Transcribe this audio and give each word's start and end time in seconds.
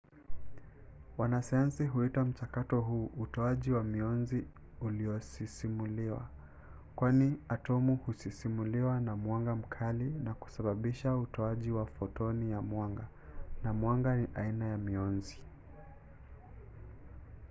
wanasayansi 1.17 1.83
huita 1.85 2.25
mchakato 2.25 2.81
huu 2.81 3.05
utoaji 3.17 3.71
wa 3.71 3.83
mionzi 3.83 4.47
uliosisimuliwa 4.81 6.29
kwani 6.95 7.37
atomu 7.49 7.95
husisimuliwa 7.95 8.99
na 8.99 9.15
mwanga 9.15 9.55
mkali 9.55 10.03
na 10.09 10.33
kusababisha 10.33 11.15
utoaji 11.17 11.71
wa 11.71 11.85
fotoni 11.85 12.51
ya 12.51 12.61
mwanga 12.61 13.07
na 13.63 13.73
mwanga 13.73 14.15
ni 14.15 14.27
aina 14.35 14.65
ya 14.65 14.77
mionzi 14.77 15.39